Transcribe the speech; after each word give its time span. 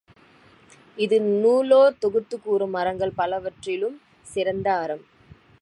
இது 0.97 1.21
நூலோர் 1.41 1.99
தொகுத்துக் 1.99 2.43
கூறும் 2.43 2.73
அறங்கள் 2.73 3.13
பலவற்றிலும் 3.15 3.97
சிறந்த 4.23 4.73
அறம். 4.73 5.05